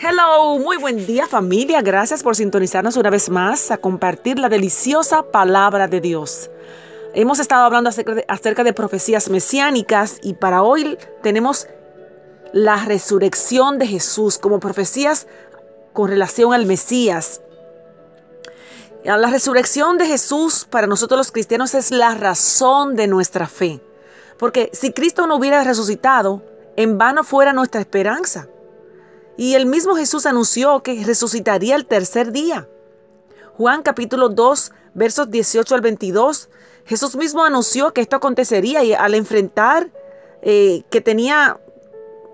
Hello, 0.00 0.56
muy 0.60 0.76
buen 0.76 1.06
día 1.06 1.26
familia. 1.26 1.82
Gracias 1.82 2.22
por 2.22 2.36
sintonizarnos 2.36 2.96
una 2.96 3.10
vez 3.10 3.30
más 3.30 3.72
a 3.72 3.78
compartir 3.78 4.38
la 4.38 4.48
deliciosa 4.48 5.24
palabra 5.24 5.88
de 5.88 6.00
Dios. 6.00 6.52
Hemos 7.14 7.40
estado 7.40 7.64
hablando 7.64 7.90
acerca 8.28 8.62
de, 8.62 8.72
profecías 8.72 9.28
mesiánicas 9.28 10.20
y 10.22 10.34
para 10.34 10.62
hoy 10.62 10.96
tenemos 11.20 11.66
la 12.52 12.84
resurrección 12.84 13.80
de 13.80 13.88
Jesús 13.88 14.38
como 14.38 14.60
profecías 14.60 15.26
con 15.92 16.08
relación 16.08 16.52
al 16.54 16.64
Mesías. 16.64 17.40
La 19.02 19.30
resurrección 19.30 19.98
de 19.98 20.06
Jesús 20.06 20.64
para 20.64 20.86
nosotros 20.86 21.18
los 21.18 21.32
cristianos 21.32 21.74
es 21.74 21.90
la 21.90 22.14
razón 22.14 22.94
de 22.94 23.08
nuestra 23.08 23.48
fe. 23.48 23.80
Porque 24.38 24.70
si 24.72 24.92
Cristo 24.92 25.26
no 25.26 25.34
hubiera 25.34 25.64
resucitado, 25.64 26.40
en 26.76 26.98
vano 26.98 27.24
fuera 27.24 27.52
nuestra 27.52 27.80
esperanza. 27.80 28.46
Y 29.38 29.54
el 29.54 29.66
mismo 29.66 29.94
Jesús 29.94 30.26
anunció 30.26 30.82
que 30.82 31.04
resucitaría 31.04 31.76
el 31.76 31.86
tercer 31.86 32.32
día. 32.32 32.68
Juan 33.56 33.82
capítulo 33.84 34.30
2, 34.30 34.72
versos 34.94 35.30
18 35.30 35.76
al 35.76 35.80
22, 35.80 36.48
Jesús 36.84 37.14
mismo 37.14 37.44
anunció 37.44 37.92
que 37.92 38.00
esto 38.00 38.16
acontecería 38.16 38.82
y 38.82 38.94
al 38.94 39.14
enfrentar 39.14 39.90
eh, 40.42 40.82
que 40.90 41.00
tenía, 41.00 41.60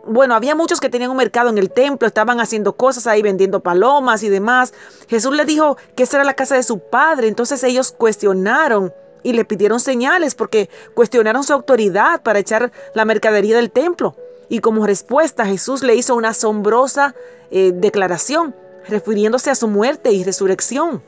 bueno, 0.07 0.35
había 0.35 0.55
muchos 0.55 0.81
que 0.81 0.89
tenían 0.89 1.11
un 1.11 1.19
mercado 1.19 1.51
en 1.51 1.59
el 1.59 1.71
templo, 1.71 2.09
estaban 2.09 2.41
haciendo 2.41 2.75
cosas 2.75 3.07
ahí, 3.07 3.21
vendiendo 3.21 3.61
palomas 3.61 4.23
y 4.23 4.31
demás. 4.31 4.73
Jesús 5.07 5.35
le 5.37 5.45
dijo 5.45 5.77
que 5.95 6.05
esa 6.05 6.17
era 6.17 6.25
la 6.25 6.35
casa 6.35 6.55
de 6.55 6.63
su 6.63 6.79
padre, 6.79 7.29
entonces 7.29 7.63
ellos 7.65 7.93
cuestionaron 7.93 8.95
y 9.23 9.35
le 9.35 9.45
pidieron 9.45 9.79
señales 9.79 10.35
porque 10.35 10.71
cuestionaron 10.95 11.45
su 11.45 11.53
autoridad 11.53 12.23
para 12.23 12.39
echar 12.39 12.73
la 12.95 13.05
mercadería 13.05 13.57
del 13.57 13.71
templo. 13.71 14.17
Y 14.49 14.61
como 14.61 14.87
respuesta 14.87 15.47
Jesús 15.47 15.83
le 15.83 15.95
hizo 15.95 16.15
una 16.15 16.31
asombrosa 16.31 17.15
eh, 17.51 17.73
declaración, 17.75 18.55
refiriéndose 18.89 19.51
a 19.51 19.55
su 19.55 19.69
muerte 19.69 20.13
y 20.13 20.25
resurrección. 20.25 21.03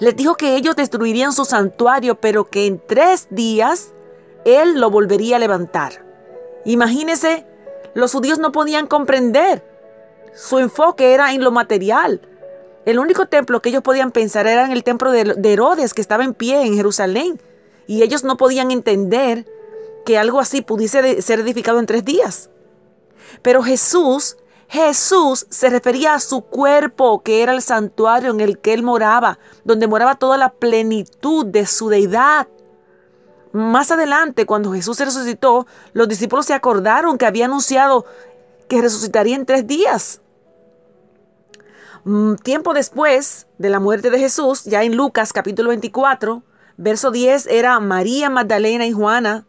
Les 0.00 0.14
dijo 0.16 0.36
que 0.36 0.56
ellos 0.56 0.76
destruirían 0.76 1.32
su 1.32 1.44
santuario, 1.44 2.14
pero 2.16 2.44
que 2.48 2.66
en 2.66 2.80
tres 2.84 3.26
días 3.30 3.92
Él 4.44 4.80
lo 4.80 4.90
volvería 4.90 5.36
a 5.36 5.40
levantar. 5.40 6.04
Imagínense, 6.64 7.46
los 7.94 8.12
judíos 8.12 8.38
no 8.38 8.52
podían 8.52 8.86
comprender. 8.86 9.64
Su 10.34 10.58
enfoque 10.58 11.14
era 11.14 11.32
en 11.32 11.42
lo 11.42 11.50
material. 11.50 12.20
El 12.86 12.98
único 12.98 13.26
templo 13.26 13.60
que 13.60 13.70
ellos 13.70 13.82
podían 13.82 14.10
pensar 14.10 14.46
era 14.46 14.64
en 14.64 14.72
el 14.72 14.84
templo 14.84 15.10
de 15.10 15.52
Herodes, 15.52 15.94
que 15.94 16.00
estaba 16.00 16.24
en 16.24 16.34
pie 16.34 16.62
en 16.62 16.74
Jerusalén. 16.74 17.40
Y 17.86 18.02
ellos 18.02 18.24
no 18.24 18.36
podían 18.36 18.70
entender 18.70 19.46
que 20.04 20.18
algo 20.18 20.40
así 20.40 20.62
pudiese 20.62 21.22
ser 21.22 21.40
edificado 21.40 21.78
en 21.78 21.86
tres 21.86 22.04
días. 22.04 22.50
Pero 23.42 23.62
Jesús, 23.62 24.36
Jesús 24.68 25.46
se 25.50 25.70
refería 25.70 26.14
a 26.14 26.20
su 26.20 26.42
cuerpo, 26.42 27.22
que 27.22 27.42
era 27.42 27.52
el 27.52 27.62
santuario 27.62 28.30
en 28.30 28.40
el 28.40 28.58
que 28.58 28.72
él 28.72 28.82
moraba, 28.82 29.38
donde 29.64 29.86
moraba 29.86 30.16
toda 30.16 30.36
la 30.36 30.50
plenitud 30.50 31.46
de 31.46 31.66
su 31.66 31.88
deidad. 31.88 32.48
Más 33.52 33.90
adelante, 33.90 34.46
cuando 34.46 34.72
Jesús 34.72 34.96
se 34.96 35.04
resucitó, 35.04 35.66
los 35.92 36.08
discípulos 36.08 36.46
se 36.46 36.54
acordaron 36.54 37.18
que 37.18 37.26
había 37.26 37.44
anunciado 37.44 38.04
que 38.68 38.82
resucitaría 38.82 39.36
en 39.36 39.46
tres 39.46 39.66
días. 39.66 40.20
Mm, 42.04 42.34
tiempo 42.34 42.74
después 42.74 43.46
de 43.58 43.70
la 43.70 43.80
muerte 43.80 44.10
de 44.10 44.18
Jesús, 44.18 44.64
ya 44.64 44.82
en 44.82 44.96
Lucas 44.96 45.32
capítulo 45.32 45.68
24, 45.68 46.42
verso 46.76 47.10
10, 47.10 47.46
era 47.46 47.78
María 47.80 48.28
Magdalena 48.28 48.86
y 48.86 48.92
Juana, 48.92 49.46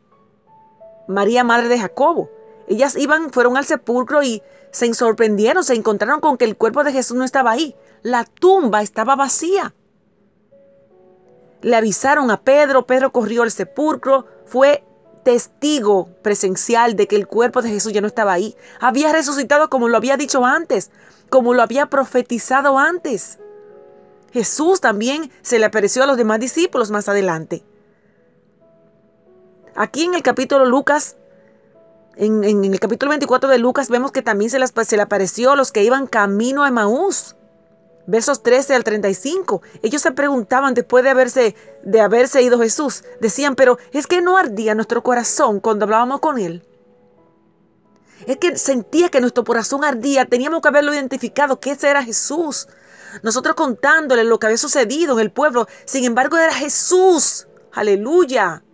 María, 1.07 1.43
madre 1.43 1.67
de 1.67 1.79
Jacobo. 1.79 2.29
Ellas 2.67 2.95
iban, 2.95 3.31
fueron 3.31 3.57
al 3.57 3.65
sepulcro 3.65 4.23
y 4.23 4.41
se 4.71 4.91
sorprendieron, 4.93 5.63
se 5.63 5.75
encontraron 5.75 6.19
con 6.19 6.37
que 6.37 6.45
el 6.45 6.57
cuerpo 6.57 6.83
de 6.83 6.91
Jesús 6.91 7.15
no 7.15 7.23
estaba 7.23 7.51
ahí. 7.51 7.75
La 8.01 8.25
tumba 8.25 8.81
estaba 8.81 9.15
vacía. 9.15 9.73
Le 11.61 11.75
avisaron 11.75 12.29
a 12.31 12.41
Pedro, 12.41 12.85
Pedro 12.85 13.11
corrió 13.11 13.43
al 13.43 13.51
sepulcro, 13.51 14.25
fue 14.45 14.83
testigo 15.23 16.09
presencial 16.21 16.95
de 16.95 17.07
que 17.07 17.15
el 17.15 17.27
cuerpo 17.27 17.61
de 17.61 17.69
Jesús 17.69 17.91
ya 17.93 18.01
no 18.01 18.07
estaba 18.07 18.33
ahí. 18.33 18.55
Había 18.79 19.11
resucitado 19.11 19.69
como 19.69 19.87
lo 19.87 19.97
había 19.97 20.17
dicho 20.17 20.45
antes, 20.45 20.91
como 21.29 21.53
lo 21.53 21.63
había 21.63 21.87
profetizado 21.87 22.77
antes. 22.77 23.39
Jesús 24.31 24.81
también 24.81 25.31
se 25.41 25.57
le 25.57 25.65
apareció 25.65 26.03
a 26.03 26.05
los 26.05 26.17
demás 26.17 26.39
discípulos 26.39 26.91
más 26.91 27.09
adelante. 27.09 27.63
Aquí 29.75 30.05
en 30.05 30.13
el 30.13 30.23
capítulo 30.23 30.65
Lucas, 30.65 31.17
en, 32.15 32.43
el 32.45 32.79
capítulo 32.79 33.09
24 33.09 33.49
de 33.49 33.57
Lucas, 33.57 33.89
vemos 33.89 34.13
que 34.13 34.21
también 34.21 34.49
se, 34.49 34.59
se 34.85 34.95
le 34.95 35.03
apareció 35.03 35.51
a 35.51 35.55
los 35.57 35.73
que 35.73 35.83
iban 35.83 36.07
camino 36.07 36.63
a 36.63 36.69
Emaús. 36.69 37.35
Versos 38.07 38.41
13 38.43 38.75
al 38.75 38.83
35. 38.83 39.61
Ellos 39.81 40.01
se 40.01 40.11
preguntaban 40.11 40.75
después 40.75 41.03
de 41.03 41.09
haberse, 41.09 41.55
de 41.83 42.01
haberse 42.01 42.41
ido 42.41 42.59
Jesús. 42.59 43.03
Decían, 43.19 43.55
pero 43.55 43.77
es 43.91 44.07
que 44.07 44.21
no 44.21 44.37
ardía 44.37 44.75
nuestro 44.75 45.03
corazón 45.03 45.59
cuando 45.59 45.85
hablábamos 45.85 46.19
con 46.21 46.37
Él. 46.37 46.63
Es 48.27 48.37
que 48.37 48.57
sentía 48.57 49.09
que 49.09 49.19
nuestro 49.19 49.43
corazón 49.43 49.83
ardía. 49.83 50.25
Teníamos 50.25 50.61
que 50.61 50.69
haberlo 50.69 50.93
identificado 50.93 51.59
que 51.59 51.71
ese 51.71 51.89
era 51.89 52.03
Jesús. 52.03 52.67
Nosotros 53.23 53.55
contándole 53.55 54.23
lo 54.23 54.39
que 54.39 54.47
había 54.47 54.57
sucedido 54.57 55.15
en 55.15 55.21
el 55.21 55.31
pueblo. 55.31 55.67
Sin 55.85 56.05
embargo, 56.05 56.37
era 56.37 56.53
Jesús. 56.53 57.47
Aleluya. 57.73 58.64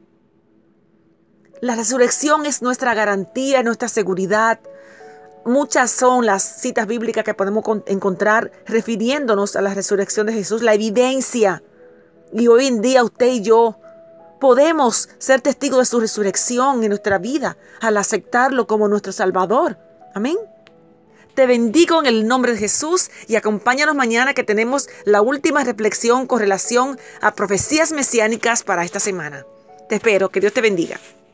La 1.62 1.76
resurrección 1.76 2.48
es 2.48 2.64
nuestra 2.64 2.96
garantía, 2.96 3.62
nuestra 3.62 3.88
seguridad. 3.88 4.60
Muchas 5.46 5.92
son 5.92 6.26
las 6.26 6.42
citas 6.42 6.88
bíblicas 6.88 7.24
que 7.24 7.36
podemos 7.36 7.64
encontrar 7.86 8.52
refiriéndonos 8.66 9.56
a 9.56 9.62
la 9.62 9.76
resurrección 9.76 10.26
de 10.26 10.34
Jesús, 10.34 10.64
la 10.64 10.74
evidencia. 10.74 11.62
Y 12.34 12.48
hoy 12.48 12.66
en 12.66 12.82
día 12.82 13.04
usted 13.04 13.28
y 13.28 13.42
yo 13.44 13.78
podemos 14.40 15.10
ser 15.20 15.42
testigos 15.42 15.78
de 15.78 15.86
su 15.86 16.00
resurrección 16.00 16.82
en 16.82 16.90
nuestra 16.90 17.20
vida 17.20 17.58
al 17.80 17.98
aceptarlo 17.98 18.66
como 18.66 18.88
nuestro 18.88 19.12
Salvador. 19.12 19.78
Amén. 20.16 20.38
Te 21.36 21.46
bendigo 21.46 22.00
en 22.00 22.08
el 22.08 22.28
nombre 22.28 22.54
de 22.54 22.58
Jesús 22.58 23.12
y 23.28 23.36
acompáñanos 23.36 23.94
mañana 23.94 24.34
que 24.34 24.44
tenemos 24.44 24.90
la 25.06 25.22
última 25.22 25.64
reflexión 25.64 26.26
con 26.26 26.40
relación 26.40 27.00
a 27.22 27.36
profecías 27.36 27.92
mesiánicas 27.92 28.64
para 28.64 28.84
esta 28.84 29.00
semana. 29.00 29.46
Te 29.90 29.96
espero, 29.98 30.30
que 30.30 30.40
Dios 30.40 30.54
te 30.54 30.62
bendiga. 30.62 31.00